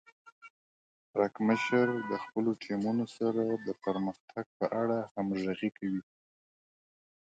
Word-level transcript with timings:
پړکمشر 1.11 1.87
د 2.09 2.11
خپلو 2.23 2.51
ټیمونو 2.63 3.05
سره 3.17 3.41
د 3.67 3.69
پرمختګ 3.83 4.45
په 4.57 4.65
اړه 4.81 4.97
همغږي 5.13 5.69
کوي. 5.77 6.03